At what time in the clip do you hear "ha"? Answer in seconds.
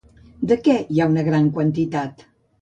1.03-1.07